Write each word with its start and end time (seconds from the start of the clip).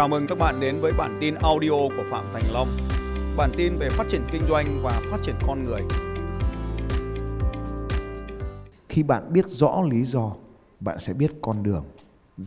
Chào 0.00 0.08
mừng 0.08 0.26
các 0.26 0.38
bạn 0.38 0.60
đến 0.60 0.80
với 0.80 0.92
bản 0.92 1.18
tin 1.20 1.34
audio 1.34 1.70
của 1.70 2.04
Phạm 2.10 2.24
Thành 2.32 2.42
Long. 2.52 2.68
Bản 3.36 3.50
tin 3.56 3.76
về 3.76 3.88
phát 3.90 4.04
triển 4.08 4.20
kinh 4.32 4.42
doanh 4.48 4.80
và 4.82 5.02
phát 5.10 5.18
triển 5.22 5.34
con 5.46 5.64
người. 5.64 5.82
Khi 8.88 9.02
bạn 9.02 9.32
biết 9.32 9.46
rõ 9.48 9.82
lý 9.90 10.04
do, 10.04 10.32
bạn 10.80 10.98
sẽ 10.98 11.12
biết 11.12 11.32
con 11.42 11.62
đường. 11.62 11.84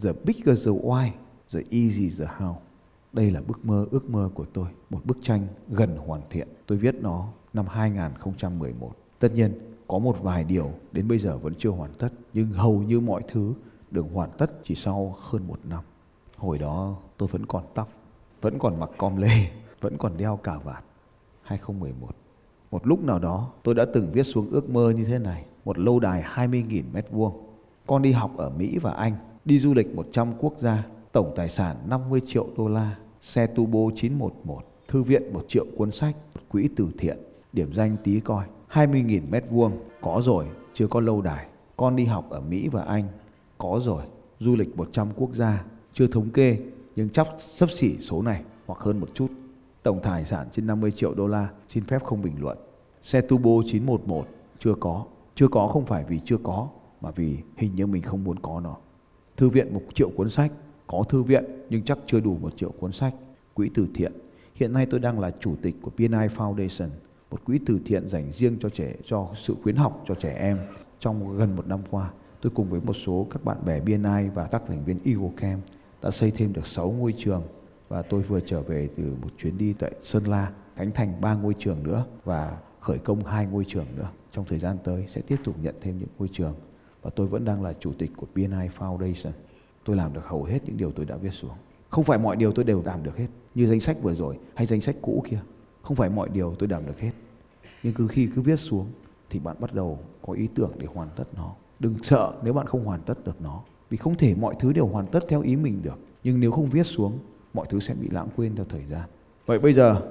The 0.04 0.10
bigger 0.24 0.68
the 0.68 0.72
why, 0.72 1.10
the 1.54 1.60
easy 1.72 2.10
the 2.20 2.26
how. 2.38 2.54
Đây 3.14 3.32
là 3.32 3.42
bức 3.42 3.66
mơ 3.66 3.86
ước 3.92 4.10
mơ 4.10 4.30
của 4.34 4.46
tôi, 4.54 4.68
một 4.90 5.06
bức 5.06 5.18
tranh 5.22 5.48
gần 5.70 5.98
hoàn 5.98 6.22
thiện. 6.30 6.48
Tôi 6.68 6.78
viết 6.78 6.96
nó 7.02 7.28
năm 7.54 7.66
2011. 7.68 8.92
Tất 9.20 9.30
nhiên, 9.36 9.54
có 9.88 10.00
một 10.00 10.18
vài 10.22 10.44
điều 10.44 10.72
đến 10.92 11.08
bây 11.08 11.20
giờ 11.20 11.38
vẫn 11.38 11.54
chưa 11.58 11.70
hoàn 11.70 11.94
tất, 11.94 12.10
nhưng 12.34 12.52
hầu 12.52 12.82
như 12.82 13.00
mọi 13.00 13.22
thứ 13.28 13.54
được 13.92 14.06
hoàn 14.14 14.30
tất 14.38 14.52
chỉ 14.64 14.76
sau 14.76 15.16
hơn 15.20 15.48
một 15.48 15.60
năm. 15.64 15.84
Hồi 16.38 16.58
đó 16.58 16.96
tôi 17.24 17.28
vẫn 17.32 17.46
còn 17.46 17.64
tóc, 17.74 17.90
vẫn 18.42 18.60
còn 18.60 18.80
mặc 18.80 18.90
com 18.98 19.18
lê, 19.18 19.30
vẫn 19.82 19.98
còn 19.98 20.18
đeo 20.18 20.38
cà 20.44 20.58
vạt. 20.64 20.84
2011. 21.42 22.08
Một 22.72 22.88
lúc 22.88 23.04
nào 23.04 23.20
đó 23.20 23.52
tôi 23.64 23.76
đã 23.76 23.86
từng 23.94 24.12
viết 24.12 24.24
xuống 24.24 24.50
ước 24.52 24.70
mơ 24.70 24.94
như 24.96 25.06
thế 25.06 25.20
này. 25.20 25.46
Một 25.66 25.80
lâu 25.80 26.00
đài 26.00 26.24
20.000 26.36 26.84
mét 26.94 27.12
vuông. 27.12 27.34
Con 27.88 28.02
đi 28.02 28.12
học 28.12 28.38
ở 28.38 28.50
Mỹ 28.50 28.78
và 28.82 28.92
Anh, 28.92 29.16
đi 29.46 29.60
du 29.60 29.74
lịch 29.74 29.96
100 29.96 30.34
quốc 30.40 30.54
gia, 30.60 30.84
tổng 31.12 31.34
tài 31.36 31.50
sản 31.50 31.78
50 31.88 32.22
triệu 32.28 32.48
đô 32.58 32.68
la, 32.68 32.96
xe 33.22 33.48
turbo 33.48 33.80
911, 33.96 34.62
thư 34.88 35.04
viện 35.04 35.34
1 35.34 35.46
triệu 35.48 35.66
cuốn 35.78 35.92
sách, 35.92 36.16
quỹ 36.50 36.70
từ 36.76 36.88
thiện, 36.98 37.18
điểm 37.54 37.74
danh 37.74 37.98
tí 38.04 38.20
coi. 38.20 38.46
20.000 38.72 39.22
mét 39.30 39.44
vuông, 39.50 39.72
có 40.02 40.22
rồi, 40.24 40.46
chưa 40.74 40.88
có 40.88 41.00
lâu 41.00 41.22
đài. 41.22 41.48
Con 41.78 41.96
đi 41.96 42.06
học 42.06 42.30
ở 42.30 42.42
Mỹ 42.42 42.68
và 42.68 42.82
Anh, 42.82 43.08
có 43.58 43.80
rồi. 43.84 44.04
Du 44.40 44.56
lịch 44.56 44.78
100 44.78 45.08
quốc 45.16 45.36
gia, 45.36 45.64
chưa 45.94 46.08
thống 46.08 46.30
kê, 46.30 46.58
nhưng 46.96 47.10
chắc 47.10 47.28
sấp 47.40 47.72
xỉ 47.72 47.98
số 47.98 48.22
này 48.22 48.44
hoặc 48.66 48.80
hơn 48.80 49.00
một 49.00 49.10
chút. 49.14 49.28
Tổng 49.84 50.00
tài 50.04 50.26
sản 50.26 50.48
trên 50.52 50.68
50 50.68 50.92
triệu 50.92 51.14
đô 51.14 51.28
la, 51.28 51.50
xin 51.70 51.84
phép 51.84 52.04
không 52.04 52.22
bình 52.22 52.36
luận. 52.40 52.58
Xe 53.02 53.22
turbo 53.22 53.52
911 53.66 54.28
chưa 54.60 54.76
có. 54.80 55.06
Chưa 55.36 55.48
có 55.48 55.68
không 55.68 55.86
phải 55.86 56.06
vì 56.08 56.20
chưa 56.26 56.38
có, 56.44 56.68
mà 57.02 57.12
vì 57.12 57.38
hình 57.58 57.76
như 57.76 57.88
mình 57.88 58.02
không 58.02 58.24
muốn 58.24 58.40
có 58.40 58.60
nó. 58.60 58.76
Thư 59.38 59.50
viện 59.50 59.74
một 59.74 59.82
triệu 59.94 60.10
cuốn 60.10 60.30
sách, 60.30 60.52
có 60.88 61.04
thư 61.10 61.24
viện 61.24 61.44
nhưng 61.70 61.84
chắc 61.84 61.98
chưa 62.06 62.20
đủ 62.20 62.38
một 62.42 62.58
triệu 62.58 62.72
cuốn 62.72 62.92
sách. 62.92 63.16
Quỹ 63.54 63.70
từ 63.74 63.88
thiện. 63.96 64.12
Hiện 64.56 64.74
nay 64.74 64.86
tôi 64.86 65.00
đang 65.00 65.20
là 65.20 65.32
chủ 65.40 65.56
tịch 65.62 65.76
của 65.82 65.92
BNI 65.98 66.28
Foundation, 66.38 66.90
một 67.32 67.46
quỹ 67.46 67.60
từ 67.66 67.80
thiện 67.86 68.08
dành 68.08 68.32
riêng 68.32 68.58
cho 68.60 68.70
trẻ 68.70 68.96
cho 69.06 69.28
sự 69.36 69.56
khuyến 69.64 69.76
học 69.76 70.04
cho 70.08 70.16
trẻ 70.16 70.34
em 70.34 70.60
trong 71.00 71.38
gần 71.38 71.56
một 71.56 71.68
năm 71.68 71.80
qua. 71.92 72.12
Tôi 72.42 72.52
cùng 72.56 72.70
với 72.70 72.82
một 72.82 72.94
số 72.94 73.28
các 73.32 73.44
bạn 73.44 73.58
bè 73.66 73.82
BNI 73.82 74.30
và 74.34 74.48
các 74.52 74.64
thành 74.68 74.84
viên 74.86 75.00
Eagle 75.06 75.32
Camp 75.38 75.64
đã 76.04 76.12
xây 76.12 76.32
thêm 76.32 76.54
được 76.54 76.68
6 76.68 76.92
ngôi 76.92 77.14
trường 77.18 77.44
và 77.90 78.02
tôi 78.02 78.22
vừa 78.22 78.40
trở 78.40 78.62
về 78.62 78.90
từ 78.98 79.04
một 79.22 79.30
chuyến 79.38 79.58
đi 79.58 79.74
tại 79.74 79.92
Sơn 80.02 80.24
La, 80.24 80.52
khánh 80.76 80.92
thành 80.92 81.22
ba 81.22 81.34
ngôi 81.34 81.56
trường 81.60 81.84
nữa 81.84 82.06
và 82.24 82.58
khởi 82.80 82.98
công 82.98 83.26
hai 83.26 83.46
ngôi 83.46 83.66
trường 83.68 83.86
nữa. 83.96 84.10
Trong 84.32 84.46
thời 84.46 84.60
gian 84.60 84.78
tới 84.84 85.06
sẽ 85.08 85.22
tiếp 85.22 85.36
tục 85.44 85.56
nhận 85.62 85.76
thêm 85.82 86.00
những 86.00 86.10
ngôi 86.20 86.30
trường 86.32 86.56
và 87.02 87.10
tôi 87.16 87.28
vẫn 87.28 87.46
đang 87.46 87.64
là 87.64 87.74
chủ 87.80 87.94
tịch 87.98 88.12
của 88.18 88.28
BNI 88.36 88.68
Foundation. 88.78 89.32
Tôi 89.86 89.96
làm 89.96 90.14
được 90.14 90.26
hầu 90.26 90.44
hết 90.44 90.60
những 90.66 90.78
điều 90.78 90.92
tôi 90.92 91.06
đã 91.06 91.16
viết 91.16 91.34
xuống. 91.34 91.52
Không 91.90 92.04
phải 92.04 92.20
mọi 92.20 92.36
điều 92.36 92.52
tôi 92.52 92.66
đều 92.66 92.84
làm 92.86 93.04
được 93.04 93.18
hết, 93.18 93.28
như 93.56 93.68
danh 93.68 93.80
sách 93.80 93.98
vừa 94.02 94.16
rồi 94.16 94.40
hay 94.56 94.68
danh 94.68 94.82
sách 94.82 94.96
cũ 95.02 95.24
kia. 95.30 95.40
Không 95.82 95.98
phải 95.98 96.10
mọi 96.10 96.30
điều 96.30 96.56
tôi 96.60 96.70
làm 96.70 96.86
được 96.86 97.00
hết. 97.00 97.12
Nhưng 97.84 97.94
cứ 97.94 98.08
khi 98.08 98.30
cứ 98.36 98.42
viết 98.42 98.60
xuống 98.60 98.88
thì 99.30 99.40
bạn 99.40 99.56
bắt 99.60 99.74
đầu 99.74 100.00
có 100.22 100.34
ý 100.34 100.48
tưởng 100.56 100.72
để 100.78 100.88
hoàn 100.94 101.10
tất 101.16 101.24
nó. 101.36 101.56
Đừng 101.80 102.04
sợ 102.04 102.34
nếu 102.44 102.54
bạn 102.54 102.68
không 102.68 102.86
hoàn 102.86 103.02
tất 103.02 103.26
được 103.26 103.42
nó 103.42 103.64
vì 103.94 103.98
không 103.98 104.16
thể 104.16 104.36
mọi 104.36 104.56
thứ 104.60 104.74
đều 104.74 104.86
hoàn 104.86 105.08
tất 105.08 105.20
theo 105.30 105.42
ý 105.42 105.56
mình 105.56 105.82
được. 105.84 106.00
Nhưng 106.24 106.40
nếu 106.40 106.52
không 106.52 106.70
viết 106.70 106.84
xuống, 106.84 107.20
mọi 107.54 107.66
thứ 107.70 107.80
sẽ 107.80 107.94
bị 107.94 108.08
lãng 108.12 108.28
quên 108.36 108.56
theo 108.56 108.66
thời 108.70 108.82
gian. 108.90 109.02
Vậy 109.46 109.60
bây 109.60 109.74
giờ, 109.74 110.02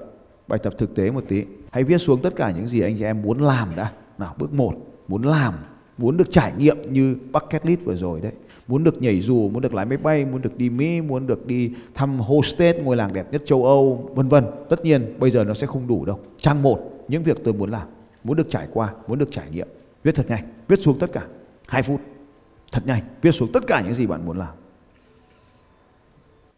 bài 0.48 0.58
tập 0.62 0.74
thực 0.78 0.94
tế 0.94 1.10
một 1.10 1.24
tí. 1.28 1.44
Hãy 1.70 1.84
viết 1.84 1.98
xuống 1.98 2.22
tất 2.22 2.36
cả 2.36 2.50
những 2.50 2.68
gì 2.68 2.80
anh 2.80 2.96
chị 2.98 3.04
em 3.04 3.22
muốn 3.22 3.42
làm 3.42 3.68
đã. 3.76 3.92
Nào, 4.18 4.34
bước 4.38 4.52
một, 4.52 4.72
muốn 5.08 5.22
làm, 5.22 5.54
muốn 5.98 6.16
được 6.16 6.30
trải 6.30 6.52
nghiệm 6.58 6.92
như 6.92 7.16
bucket 7.32 7.66
list 7.66 7.80
vừa 7.84 7.94
rồi 7.94 8.20
đấy. 8.20 8.32
Muốn 8.66 8.84
được 8.84 9.02
nhảy 9.02 9.20
dù, 9.20 9.48
muốn 9.48 9.62
được 9.62 9.74
lái 9.74 9.86
máy 9.86 9.98
bay, 9.98 10.24
muốn 10.24 10.42
được 10.42 10.56
đi 10.56 10.70
mỹ, 10.70 11.00
muốn 11.00 11.26
được 11.26 11.46
đi 11.46 11.72
thăm 11.94 12.20
hosted 12.20 12.76
ngôi 12.76 12.96
làng 12.96 13.12
đẹp 13.12 13.32
nhất 13.32 13.42
châu 13.44 13.64
âu, 13.64 14.10
vân 14.14 14.28
vân. 14.28 14.44
Tất 14.68 14.84
nhiên, 14.84 15.14
bây 15.18 15.30
giờ 15.30 15.44
nó 15.44 15.54
sẽ 15.54 15.66
không 15.66 15.86
đủ 15.86 16.04
đâu. 16.04 16.18
Trang 16.38 16.62
một, 16.62 17.04
những 17.08 17.22
việc 17.22 17.38
tôi 17.44 17.54
muốn 17.54 17.70
làm, 17.70 17.88
muốn 18.24 18.36
được 18.36 18.50
trải 18.50 18.68
qua, 18.72 18.94
muốn 19.08 19.18
được 19.18 19.28
trải 19.30 19.50
nghiệm. 19.50 19.68
Viết 20.02 20.14
thật 20.14 20.26
nhanh, 20.28 20.44
viết 20.68 20.76
xuống 20.76 20.98
tất 20.98 21.12
cả. 21.12 21.26
Hai 21.68 21.82
phút 21.82 22.00
thật 22.72 22.82
nhanh, 22.86 23.02
viết 23.22 23.32
xuống 23.32 23.52
tất 23.52 23.66
cả 23.66 23.80
những 23.80 23.94
gì 23.94 24.06
bạn 24.06 24.26
muốn 24.26 24.38
làm. 24.38 24.54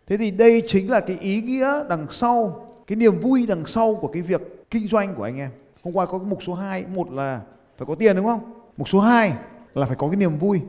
Thế 0.07 0.17
thì 0.17 0.31
đây 0.31 0.63
chính 0.67 0.91
là 0.91 1.01
cái 1.01 1.19
ý 1.21 1.43
nghĩa 1.43 1.85
đằng 1.89 2.07
sau, 2.11 2.67
cái 2.87 2.97
niềm 2.97 3.21
vui 3.21 3.47
đằng 3.47 3.67
sau 3.67 3.95
của 3.95 4.09
cái 4.09 4.23
việc 4.23 4.71
kinh 4.71 4.89
doanh 4.89 5.15
của 5.15 5.23
anh 5.23 5.39
em. 5.39 5.51
Hôm 5.83 5.95
qua 5.97 6.07
có 6.07 6.19
cái 6.19 6.27
mục 6.27 6.43
số 6.43 6.55
2 6.55 6.85
một 6.95 7.13
là 7.13 7.41
phải 7.79 7.87
có 7.87 7.95
tiền, 7.95 8.17
đúng 8.17 8.25
không? 8.25 8.41
Mục 8.77 8.89
số 8.89 9.01
2 9.01 9.33
là 9.75 9.87
phải 9.87 9.97
có 9.97 10.09
cái 10.09 10.17
niềm 10.17 10.39
vui. 10.39 10.61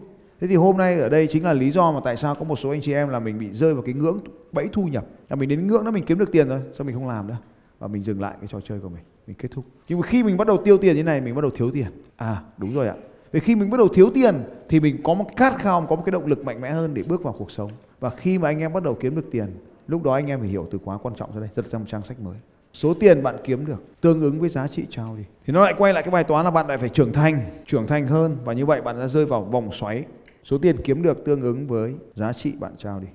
Thế 0.41 0.47
thì 0.47 0.56
hôm 0.56 0.78
nay 0.78 1.00
ở 1.00 1.09
đây 1.09 1.28
chính 1.28 1.44
là 1.44 1.53
lý 1.53 1.72
do 1.72 1.91
mà 1.91 2.00
tại 2.03 2.17
sao 2.17 2.35
có 2.35 2.44
một 2.44 2.56
số 2.56 2.69
anh 2.69 2.81
chị 2.81 2.94
em 2.94 3.09
là 3.09 3.19
mình 3.19 3.39
bị 3.39 3.53
rơi 3.53 3.73
vào 3.73 3.83
cái 3.83 3.94
ngưỡng 3.94 4.19
bẫy 4.51 4.67
thu 4.72 4.83
nhập. 4.83 5.06
Là 5.29 5.35
mình 5.35 5.50
đến 5.50 5.67
ngưỡng 5.67 5.85
đó 5.85 5.91
mình 5.91 6.03
kiếm 6.03 6.17
được 6.17 6.31
tiền 6.31 6.50
rồi 6.50 6.62
sao 6.73 6.85
mình 6.85 6.95
không 6.95 7.07
làm 7.07 7.27
nữa? 7.27 7.38
Và 7.79 7.88
mình 7.88 8.03
dừng 8.03 8.22
lại 8.22 8.33
cái 8.41 8.47
trò 8.47 8.59
chơi 8.62 8.79
của 8.79 8.89
mình 8.89 9.03
mình 9.27 9.35
kết 9.39 9.51
thúc. 9.51 9.66
Nhưng 9.88 10.00
mà 10.00 10.07
khi 10.07 10.23
mình 10.23 10.38
bắt 10.38 10.47
đầu 10.47 10.57
tiêu 10.57 10.77
tiền 10.77 10.95
như 10.95 11.03
này, 11.03 11.22
mình 11.22 11.35
bắt 11.35 11.41
đầu 11.41 11.51
thiếu 11.51 11.72
tiền. 11.72 11.88
À 12.16 12.41
đúng 12.57 12.75
rồi 12.75 12.88
ạ 12.88 12.95
vì 13.35 13.41
khi 13.41 13.56
mình 13.56 13.69
bắt 13.69 13.78
đầu 13.78 13.88
thiếu 13.88 14.09
tiền 14.13 14.44
thì 14.69 14.79
mình 14.79 15.03
có 15.03 15.13
một 15.13 15.25
cái 15.28 15.35
khát 15.38 15.59
khao, 15.59 15.85
có 15.90 15.96
một 15.96 16.03
cái 16.06 16.12
động 16.12 16.25
lực 16.25 16.46
mạnh 16.46 16.62
mẽ 16.62 16.72
hơn 16.72 16.94
để 16.94 17.03
bước 17.03 17.23
vào 17.23 17.35
cuộc 17.38 17.51
sống. 17.51 17.72
Và 18.00 18.09
khi 18.09 18.38
mà 18.38 18.50
anh 18.50 18.59
em 18.59 18.73
bắt 18.73 18.84
đầu 18.84 18.97
kiếm 19.00 19.16
được 19.16 19.31
tiền, 19.31 19.47
lúc 19.88 20.03
đó 20.03 20.13
anh 20.13 20.28
em 20.28 20.40
phải 20.40 20.50
hiểu 20.50 20.68
từ 20.72 20.79
khóa 20.85 20.97
quan 20.97 21.16
trọng 21.16 21.34
ra 21.34 21.40
đây, 21.40 21.50
rất 21.56 21.66
trong 21.72 21.81
một 21.81 21.88
trang 21.90 22.03
sách 22.03 22.19
mới. 22.19 22.35
Số 22.74 22.94
tiền 22.94 23.24
bạn 23.24 23.35
kiếm 23.44 23.66
được 23.66 23.84
tương 24.01 24.22
ứng 24.22 24.40
với 24.40 24.50
giá 24.50 24.68
trị 24.68 24.85
trao 24.90 25.16
đi. 25.18 25.24
Thì 25.45 25.53
nó 25.53 25.66
lại 25.66 25.74
quay 25.78 25.94
lại 25.94 26.03
cái 26.03 26.12
bài 26.12 26.24
toán 26.24 26.45
là 26.45 26.51
bạn 26.51 26.68
lại 26.68 26.78
phải 26.78 26.90
trưởng 26.90 27.13
thành, 27.13 27.45
trưởng 27.66 27.88
thành 27.88 28.07
hơn 28.07 28.38
và 28.44 28.53
như 28.53 28.66
vậy 28.66 28.81
bạn 28.81 28.95
sẽ 29.00 29.07
rơi 29.07 29.25
vào 29.25 29.44
vòng 29.44 29.69
xoáy. 29.72 30.03
Số 30.44 30.57
tiền 30.57 30.78
kiếm 30.84 31.01
được 31.01 31.25
tương 31.25 31.41
ứng 31.41 31.68
với 31.68 31.94
giá 32.13 32.34
trị 32.34 32.51
bạn 32.59 32.74
trao 32.78 33.00
đi. 33.00 33.07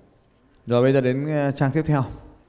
Rồi 0.67 0.83
bây 0.83 0.93
giờ 0.93 1.01
đến 1.01 1.27
ờ, 1.27 1.51
trang 1.51 1.71
tiếp 1.73 1.83
theo. 1.87 2.03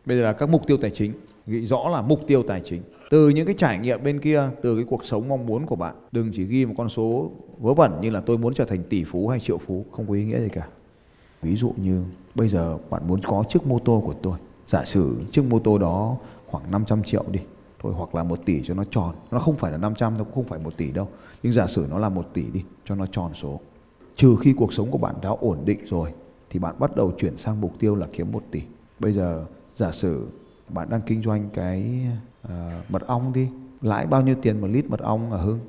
Bây 0.06 0.18
giờ 0.18 0.24
là 0.24 0.34
các 0.34 0.50
mục 0.50 0.68
tiêu 0.68 0.78
tài 0.78 0.92
chính. 0.92 1.14
Ghi 1.51 1.66
rõ 1.66 1.89
là 1.89 2.01
mục 2.01 2.19
tiêu 2.28 2.44
tài 2.44 2.62
chính. 2.66 2.81
Từ 3.09 3.29
những 3.29 3.45
cái 3.45 3.56
trải 3.57 3.79
nghiệm 3.79 4.03
bên 4.03 4.19
kia, 4.19 4.50
từ 4.62 4.75
cái 4.75 4.85
cuộc 4.89 5.06
sống 5.06 5.28
mong 5.29 5.45
muốn 5.45 5.66
của 5.66 5.75
bạn, 5.75 5.95
đừng 6.12 6.31
chỉ 6.34 6.44
ghi 6.45 6.66
một 6.66 6.73
con 6.78 6.89
số 6.89 7.31
vớ 7.59 7.73
vẩn 7.73 8.01
như 8.01 8.09
là 8.09 8.22
tôi 8.22 8.38
muốn 8.38 8.53
trở 8.53 8.66
thành 8.66 8.84
tỷ 8.89 9.03
phú 9.03 9.28
hay 9.28 9.39
triệu 9.39 9.57
phú, 9.57 9.85
không 9.91 10.07
có 10.07 10.13
ý 10.13 10.25
nghĩa 10.25 10.39
gì 10.39 10.50
cả. 10.50 10.67
Ví 11.41 11.56
dụ 11.56 11.73
như 11.78 12.03
bây 12.35 12.47
giờ 12.47 12.78
bạn 12.89 13.07
muốn 13.07 13.19
có 13.23 13.44
chiếc 13.50 13.67
mô 13.67 13.79
tô 13.79 14.03
của 14.06 14.13
tôi. 14.22 14.38
Giả 14.67 14.85
sử 14.85 15.16
chiếc 15.31 15.45
mô 15.50 15.59
tô 15.59 15.78
đó 15.78 16.17
khoảng 16.47 16.72
500 16.72 17.03
triệu 17.03 17.23
đi, 17.31 17.39
thôi 17.79 17.94
hoặc 17.95 18.16
là 18.16 18.23
một 18.23 18.45
tỷ 18.45 18.62
cho 18.63 18.73
nó 18.73 18.83
tròn. 18.91 19.16
Nó 19.31 19.39
không 19.39 19.56
phải 19.56 19.72
là 19.72 19.78
500 19.78 20.18
nó 20.18 20.23
cũng 20.23 20.33
không 20.33 20.44
phải 20.44 20.59
một 20.59 20.78
tỷ 20.78 20.91
đâu. 20.91 21.07
Nhưng 21.44 21.53
giả 21.53 21.68
sử 21.68 21.88
nó 21.89 22.00
là 22.00 22.09
một 22.09 22.33
tỷ 22.33 22.44
đi, 22.53 22.63
cho 22.85 22.95
nó 22.95 23.06
tròn 23.06 23.31
số. 23.33 23.59
Trừ 24.16 24.35
khi 24.41 24.53
cuộc 24.53 24.73
sống 24.73 24.91
của 24.91 24.97
bạn 24.97 25.16
đã 25.22 25.29
ổn 25.29 25.57
định 25.66 25.79
rồi, 25.85 26.09
thì 26.50 26.59
bạn 26.59 26.75
bắt 26.79 26.95
đầu 26.95 27.12
chuyển 27.18 27.38
sang 27.38 27.62
mục 27.62 27.79
tiêu 27.79 27.95
là 27.95 28.07
kiếm 28.13 28.31
một 28.31 28.44
tỷ. 28.51 28.62
Bây 29.00 29.13
giờ, 29.13 29.45
giả 29.75 29.91
sử 29.91 30.28
bạn 30.74 30.90
đang 30.90 31.02
kinh 31.06 31.22
doanh 31.22 31.50
cái 31.54 32.08
uh, 32.48 32.52
mật 32.90 33.08
ong 33.08 33.34
đi. 33.34 33.48
Lãi 33.82 34.08
bao 34.08 34.22
nhiêu 34.22 34.36
tiền 34.42 34.62
một 34.62 34.68
lít 34.68 34.90
mật 34.90 35.00
ong 35.00 35.32
ở 35.32 35.38
Hưng? 35.38 35.59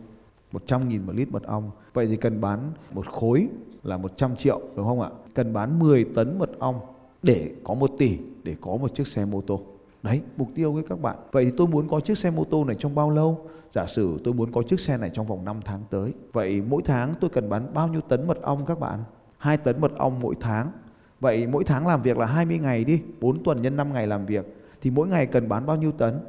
100 0.52 0.88
nghìn 0.88 1.06
một 1.06 1.12
lít 1.14 1.28
mật 1.32 1.42
ong. 1.42 1.70
Vậy 1.94 2.06
thì 2.06 2.16
cần 2.16 2.40
bán 2.40 2.72
một 2.94 3.06
khối 3.06 3.48
là 3.82 3.96
100 3.96 4.36
triệu 4.36 4.60
đúng 4.76 4.86
không 4.86 5.00
ạ? 5.00 5.10
Cần 5.34 5.52
bán 5.52 5.78
10 5.78 6.04
tấn 6.14 6.38
mật 6.38 6.50
ong 6.58 6.80
để 7.22 7.54
có 7.64 7.74
một 7.74 7.90
tỷ 7.98 8.18
để 8.42 8.56
có 8.60 8.76
một 8.76 8.94
chiếc 8.94 9.06
xe 9.06 9.24
mô 9.24 9.40
tô. 9.40 9.60
Đấy 10.02 10.20
mục 10.36 10.48
tiêu 10.54 10.72
với 10.72 10.82
các 10.88 11.00
bạn. 11.00 11.16
Vậy 11.32 11.44
thì 11.44 11.50
tôi 11.56 11.66
muốn 11.66 11.88
có 11.88 12.00
chiếc 12.00 12.18
xe 12.18 12.30
mô 12.30 12.44
tô 12.44 12.64
này 12.64 12.76
trong 12.78 12.94
bao 12.94 13.10
lâu? 13.10 13.46
Giả 13.72 13.86
sử 13.86 14.20
tôi 14.24 14.34
muốn 14.34 14.52
có 14.52 14.62
chiếc 14.62 14.80
xe 14.80 14.96
này 14.96 15.10
trong 15.12 15.26
vòng 15.26 15.44
5 15.44 15.60
tháng 15.64 15.80
tới. 15.90 16.12
Vậy 16.32 16.62
mỗi 16.68 16.82
tháng 16.84 17.14
tôi 17.20 17.30
cần 17.30 17.48
bán 17.48 17.74
bao 17.74 17.88
nhiêu 17.88 18.00
tấn 18.00 18.26
mật 18.26 18.42
ong 18.42 18.66
các 18.66 18.80
bạn? 18.80 19.04
2 19.38 19.56
tấn 19.56 19.80
mật 19.80 19.92
ong 19.98 20.20
mỗi 20.20 20.34
tháng. 20.40 20.72
Vậy 21.20 21.46
mỗi 21.46 21.64
tháng 21.64 21.86
làm 21.86 22.02
việc 22.02 22.18
là 22.18 22.26
20 22.26 22.58
ngày 22.58 22.84
đi 22.84 23.02
4 23.20 23.44
tuần 23.44 23.62
nhân 23.62 23.76
5 23.76 23.92
ngày 23.92 24.06
làm 24.06 24.26
việc 24.26 24.61
thì 24.82 24.90
mỗi 24.90 25.08
ngày 25.08 25.26
cần 25.26 25.48
bán 25.48 25.66
bao 25.66 25.76
nhiêu 25.76 25.92
tấn? 25.92 26.20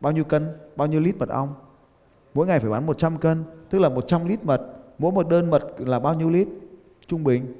Bao 0.00 0.12
nhiêu 0.12 0.24
cân? 0.24 0.48
Bao 0.76 0.88
nhiêu 0.88 1.00
lít 1.00 1.16
mật 1.16 1.28
ong? 1.28 1.54
Mỗi 2.34 2.46
ngày 2.46 2.60
phải 2.60 2.70
bán 2.70 2.86
100 2.86 3.18
cân, 3.18 3.44
tức 3.70 3.78
là 3.78 3.88
100 3.88 4.26
lít 4.26 4.44
mật. 4.44 4.60
Mỗi 4.98 5.12
một 5.12 5.28
đơn 5.28 5.50
mật 5.50 5.62
là 5.78 5.98
bao 5.98 6.14
nhiêu 6.14 6.30
lít? 6.30 6.48
Trung 7.06 7.24
bình 7.24 7.54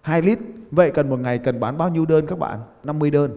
2 0.00 0.22
lít. 0.22 0.38
Vậy 0.70 0.90
cần 0.90 1.08
một 1.08 1.20
ngày 1.20 1.38
cần 1.38 1.60
bán 1.60 1.78
bao 1.78 1.88
nhiêu 1.88 2.06
đơn 2.06 2.26
các 2.26 2.38
bạn? 2.38 2.60
50 2.84 3.10
đơn. 3.10 3.30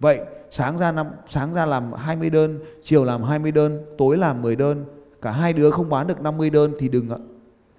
Vậy 0.00 0.20
sáng 0.50 0.78
ra 0.78 0.92
năm, 0.92 1.06
sáng 1.26 1.54
ra 1.54 1.66
làm 1.66 1.92
20 1.92 2.30
đơn, 2.30 2.58
chiều 2.82 3.04
làm 3.04 3.22
20 3.22 3.52
đơn, 3.52 3.82
tối 3.98 4.16
làm 4.16 4.42
10 4.42 4.56
đơn. 4.56 4.84
Cả 5.22 5.30
hai 5.30 5.52
đứa 5.52 5.70
không 5.70 5.88
bán 5.88 6.06
được 6.06 6.20
50 6.20 6.50
đơn 6.50 6.72
thì 6.78 6.88
đừng 6.88 7.10
ạ. 7.10 7.18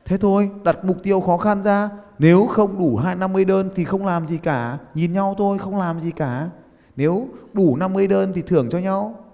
Thế 0.06 0.18
thôi, 0.18 0.50
đặt 0.64 0.86
mục 0.86 0.98
tiêu 1.04 1.22
khó 1.22 1.38
khăn 1.38 1.64
ra. 1.64 1.90
Nếu 2.20 2.46
không 2.46 2.80
đủ 2.80 2.98
250 2.98 3.46
đơn 3.46 3.70
thì 3.76 3.86
không 3.86 4.06
làm 4.06 4.28
gì 4.28 4.38
cả. 4.38 4.78
Nhìn 4.94 5.14
nhau 5.14 5.36
thôi, 5.38 5.58
không 5.58 5.78
làm 5.78 6.00
gì 6.00 6.12
cả 6.12 6.50
nếu 6.96 7.28
đủ 7.54 7.76
50 7.76 8.08
đơn 8.08 8.32
thì 8.36 8.42
thưởng 8.42 8.70
cho 8.72 8.80
nhau. 8.80 9.26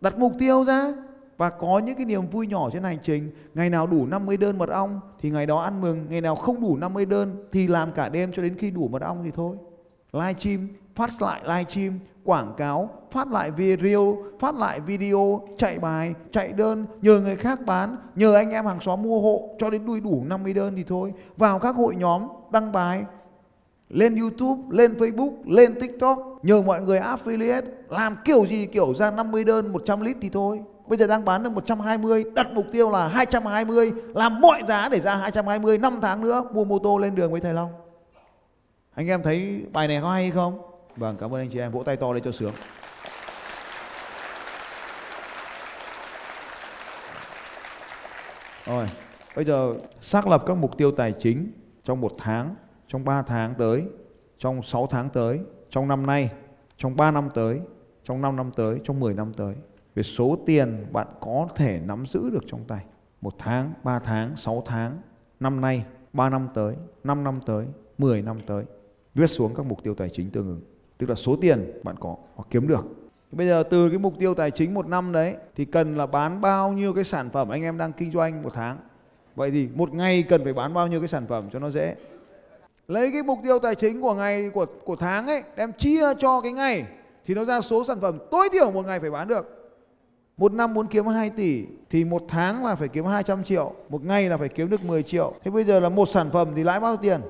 Đặt 0.00 0.18
mục 0.18 0.32
tiêu 0.38 0.64
ra. 0.64 0.92
Và 1.36 1.50
có 1.50 1.78
những 1.78 1.96
cái 1.96 2.04
niềm 2.04 2.26
vui 2.26 2.46
nhỏ 2.46 2.70
trên 2.70 2.82
hành 2.82 2.98
trình. 3.02 3.30
Ngày 3.54 3.70
nào 3.70 3.86
đủ 3.86 4.06
50 4.06 4.36
đơn 4.36 4.58
mật 4.58 4.68
ong 4.68 5.00
thì 5.20 5.30
ngày 5.30 5.46
đó 5.46 5.58
ăn 5.58 5.80
mừng. 5.80 6.06
Ngày 6.10 6.20
nào 6.20 6.36
không 6.36 6.60
đủ 6.60 6.76
50 6.76 7.04
đơn 7.04 7.44
thì 7.52 7.68
làm 7.68 7.92
cả 7.92 8.08
đêm 8.08 8.32
cho 8.32 8.42
đến 8.42 8.54
khi 8.58 8.70
đủ 8.70 8.88
mật 8.88 9.02
ong 9.02 9.24
thì 9.24 9.30
thôi. 9.30 9.56
Live 10.12 10.34
stream, 10.34 10.68
phát 10.94 11.10
lại 11.20 11.40
live 11.44 11.70
stream, 11.70 11.98
quảng 12.24 12.54
cáo, 12.56 12.90
phát 13.10 13.28
lại 13.28 13.50
video 13.50 14.16
phát 14.42 14.54
lại 14.54 14.80
video, 14.80 15.40
chạy 15.58 15.78
bài, 15.78 16.14
chạy 16.32 16.52
đơn, 16.52 16.86
nhờ 17.02 17.20
người 17.20 17.36
khác 17.36 17.58
bán, 17.66 17.96
nhờ 18.14 18.34
anh 18.34 18.50
em 18.50 18.66
hàng 18.66 18.80
xóm 18.80 19.02
mua 19.02 19.20
hộ 19.20 19.48
cho 19.58 19.70
đến 19.70 19.86
đuôi 19.86 20.00
đủ 20.00 20.24
50 20.26 20.54
đơn 20.54 20.76
thì 20.76 20.84
thôi. 20.84 21.12
Vào 21.36 21.58
các 21.58 21.76
hội 21.76 21.96
nhóm, 21.96 22.28
đăng 22.50 22.72
bài 22.72 23.04
lên 23.92 24.16
YouTube, 24.16 24.62
lên 24.70 24.94
Facebook, 24.94 25.32
lên 25.46 25.80
TikTok 25.80 26.38
nhờ 26.42 26.62
mọi 26.62 26.82
người 26.82 26.98
affiliate 26.98 27.62
làm 27.88 28.16
kiểu 28.24 28.46
gì 28.46 28.66
kiểu 28.66 28.94
ra 28.94 29.10
50 29.10 29.44
đơn 29.44 29.72
100 29.72 30.00
lít 30.00 30.16
thì 30.20 30.28
thôi 30.28 30.60
Bây 30.86 30.98
giờ 30.98 31.06
đang 31.06 31.24
bán 31.24 31.42
được 31.42 31.50
120, 31.50 32.24
đặt 32.34 32.46
mục 32.52 32.66
tiêu 32.72 32.90
là 32.90 33.08
220, 33.08 33.92
làm 34.14 34.40
mọi 34.40 34.62
giá 34.68 34.88
để 34.88 35.00
ra 35.00 35.16
220 35.16 35.78
5 35.78 35.98
tháng 36.02 36.20
nữa 36.20 36.44
mua 36.52 36.64
mô 36.64 36.78
tô 36.78 36.98
lên 36.98 37.14
đường 37.14 37.32
với 37.32 37.40
thầy 37.40 37.54
Long. 37.54 37.72
Anh 38.94 39.08
em 39.08 39.22
thấy 39.22 39.66
bài 39.72 39.88
này 39.88 39.98
có 40.02 40.12
hay 40.12 40.30
không? 40.30 40.58
Vâng, 40.96 41.16
cảm 41.20 41.34
ơn 41.34 41.40
anh 41.40 41.48
chị 41.50 41.58
em 41.58 41.72
vỗ 41.72 41.82
tay 41.82 41.96
to 41.96 42.12
lên 42.12 42.22
cho 42.22 42.32
sướng. 42.32 42.52
Rồi, 48.66 48.86
bây 49.36 49.44
giờ 49.44 49.74
xác 50.00 50.26
lập 50.26 50.42
các 50.46 50.56
mục 50.56 50.78
tiêu 50.78 50.92
tài 50.92 51.12
chính 51.18 51.52
trong 51.84 52.00
một 52.00 52.12
tháng, 52.18 52.54
trong 52.92 53.04
3 53.04 53.22
tháng 53.22 53.54
tới, 53.54 53.84
trong 54.38 54.62
6 54.62 54.86
tháng 54.86 55.10
tới, 55.10 55.40
trong 55.70 55.88
năm 55.88 56.06
nay, 56.06 56.30
trong 56.76 56.96
3 56.96 57.10
năm 57.10 57.28
tới, 57.34 57.60
trong 58.04 58.22
5 58.22 58.36
năm 58.36 58.50
tới, 58.56 58.80
trong 58.84 59.00
10 59.00 59.14
năm 59.14 59.32
tới. 59.32 59.54
Về 59.94 60.02
số 60.02 60.38
tiền 60.46 60.86
bạn 60.92 61.06
có 61.20 61.48
thể 61.56 61.80
nắm 61.84 62.06
giữ 62.06 62.30
được 62.30 62.44
trong 62.46 62.64
tay. 62.64 62.84
Một 63.20 63.34
tháng, 63.38 63.72
3 63.82 63.98
tháng, 63.98 64.36
6 64.36 64.62
tháng, 64.66 64.98
năm 65.40 65.60
nay, 65.60 65.84
3 66.12 66.30
năm 66.30 66.48
tới, 66.54 66.74
5 67.04 67.24
năm 67.24 67.40
tới, 67.46 67.66
10 67.98 68.22
năm 68.22 68.38
tới. 68.46 68.64
Viết 69.14 69.26
xuống 69.26 69.54
các 69.54 69.66
mục 69.66 69.82
tiêu 69.82 69.94
tài 69.94 70.08
chính 70.08 70.30
tương 70.30 70.46
ứng. 70.46 70.60
Tức 70.98 71.08
là 71.08 71.14
số 71.14 71.36
tiền 71.40 71.80
bạn 71.82 71.96
có 72.00 72.16
hoặc 72.34 72.46
kiếm 72.50 72.68
được. 72.68 72.86
Bây 73.32 73.46
giờ 73.46 73.62
từ 73.62 73.88
cái 73.88 73.98
mục 73.98 74.14
tiêu 74.18 74.34
tài 74.34 74.50
chính 74.50 74.74
một 74.74 74.86
năm 74.86 75.12
đấy 75.12 75.36
thì 75.56 75.64
cần 75.64 75.96
là 75.96 76.06
bán 76.06 76.40
bao 76.40 76.72
nhiêu 76.72 76.94
cái 76.94 77.04
sản 77.04 77.30
phẩm 77.30 77.48
anh 77.48 77.62
em 77.62 77.78
đang 77.78 77.92
kinh 77.92 78.12
doanh 78.12 78.42
một 78.42 78.52
tháng. 78.54 78.78
Vậy 79.34 79.50
thì 79.50 79.68
một 79.74 79.94
ngày 79.94 80.22
cần 80.22 80.44
phải 80.44 80.52
bán 80.52 80.74
bao 80.74 80.86
nhiêu 80.86 81.00
cái 81.00 81.08
sản 81.08 81.26
phẩm 81.26 81.48
cho 81.52 81.58
nó 81.58 81.70
dễ. 81.70 81.96
Lấy 82.88 83.12
cái 83.12 83.22
mục 83.22 83.38
tiêu 83.42 83.58
tài 83.58 83.74
chính 83.74 84.00
của 84.00 84.14
ngày 84.14 84.50
của 84.50 84.66
của 84.84 84.96
tháng 84.96 85.26
ấy 85.26 85.42
đem 85.56 85.72
chia 85.72 86.14
cho 86.18 86.40
cái 86.40 86.52
ngày 86.52 86.86
thì 87.24 87.34
nó 87.34 87.44
ra 87.44 87.60
số 87.60 87.84
sản 87.84 88.00
phẩm 88.00 88.18
tối 88.30 88.48
thiểu 88.52 88.70
một 88.70 88.86
ngày 88.86 89.00
phải 89.00 89.10
bán 89.10 89.28
được. 89.28 89.58
Một 90.36 90.52
năm 90.52 90.74
muốn 90.74 90.86
kiếm 90.86 91.06
2 91.06 91.30
tỷ 91.30 91.64
thì 91.90 92.04
một 92.04 92.22
tháng 92.28 92.64
là 92.64 92.74
phải 92.74 92.88
kiếm 92.88 93.04
200 93.04 93.44
triệu, 93.44 93.72
một 93.88 94.04
ngày 94.04 94.28
là 94.28 94.36
phải 94.36 94.48
kiếm 94.48 94.70
được 94.70 94.84
10 94.84 95.02
triệu. 95.02 95.34
Thế 95.44 95.50
bây 95.50 95.64
giờ 95.64 95.80
là 95.80 95.88
một 95.88 96.08
sản 96.08 96.30
phẩm 96.30 96.48
thì 96.56 96.64
lãi 96.64 96.80
bao 96.80 96.96
tiền? 96.96 97.20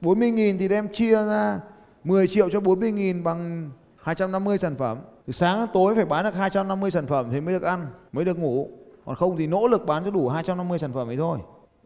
40 0.00 0.30
nghìn 0.30 0.58
thì 0.58 0.68
đem 0.68 0.88
chia 0.92 1.14
ra 1.14 1.60
10 2.04 2.28
triệu 2.28 2.50
cho 2.50 2.60
40 2.60 2.92
nghìn 2.92 3.24
bằng 3.24 3.70
250 3.96 4.58
sản 4.58 4.76
phẩm. 4.76 4.98
Từ 5.26 5.32
sáng 5.32 5.58
đến 5.58 5.68
tối 5.72 5.94
phải 5.94 6.04
bán 6.04 6.24
được 6.24 6.34
250 6.34 6.90
sản 6.90 7.06
phẩm 7.06 7.28
thì 7.32 7.40
mới 7.40 7.54
được 7.54 7.62
ăn, 7.62 7.86
mới 8.12 8.24
được 8.24 8.38
ngủ. 8.38 8.68
Còn 9.04 9.14
không 9.16 9.36
thì 9.36 9.46
nỗ 9.46 9.68
lực 9.68 9.86
bán 9.86 10.04
cho 10.04 10.10
đủ 10.10 10.28
250 10.28 10.78
sản 10.78 10.92
phẩm 10.92 11.08
ấy 11.08 11.16
thôi. 11.16 11.38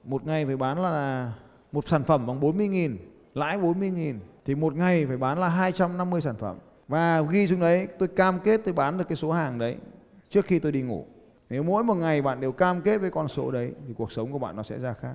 Một 0.05 0.27
ngày 0.27 0.47
phải 0.47 0.57
bán 0.57 0.83
là 0.83 1.33
một 1.73 1.89
sản 1.89 2.05
phẩm 2.05 2.27
bằng 2.27 2.41
40 2.41 2.69
nghìn, 2.69 2.97
lãi 3.35 3.59
40 3.59 3.91
nghìn. 3.91 4.21
Thì 4.45 4.55
một 4.55 4.75
ngày 4.75 5.07
phải 5.07 5.17
bán 5.17 5.39
là 5.39 5.49
250 5.49 6.21
sản 6.21 6.35
phẩm. 6.39 6.57
Và 6.89 7.21
ghi 7.21 7.47
xuống 7.47 7.61
đấy, 7.61 7.89
tôi 7.99 8.09
cam 8.09 8.41
kết 8.41 8.61
tôi 8.65 8.75
bán 8.75 8.99
được 8.99 9.09
cái 9.09 9.17
số 9.17 9.33
hàng 9.33 9.59
đấy 9.59 9.77
trước 10.31 10.47
khi 10.47 10.59
tôi 10.59 10.73
đi 10.73 10.83
ngủ. 10.83 11.07
Nếu 11.51 11.63
mỗi 11.63 11.85
một 11.85 11.95
ngày 11.95 12.23
bạn 12.23 12.41
đều 12.41 12.53
cam 12.53 12.81
kết 12.81 12.99
với 12.99 13.11
con 13.11 13.29
số 13.29 13.51
đấy, 13.51 13.73
thì 13.89 13.95
cuộc 13.97 14.13
sống 14.13 14.33
của 14.33 14.39
bạn 14.39 14.57
nó 14.57 14.63
sẽ 14.63 14.79
ra 14.79 14.95
khác. 15.01 15.15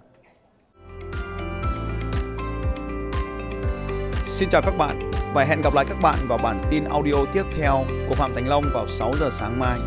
Xin 4.26 4.50
chào 4.50 4.62
các 4.62 4.78
bạn 4.78 5.12
và 5.34 5.44
hẹn 5.44 5.62
gặp 5.62 5.74
lại 5.74 5.86
các 5.90 5.98
bạn 6.02 6.16
vào 6.28 6.38
bản 6.44 6.64
tin 6.72 6.84
audio 6.84 7.26
tiếp 7.34 7.44
theo 7.58 7.84
của 8.10 8.16
Phạm 8.16 8.36
Thành 8.36 8.48
Long 8.48 8.64
vào 8.74 8.88
6 8.88 9.12
giờ 9.20 9.30
sáng 9.32 9.60
mai. 9.60 9.80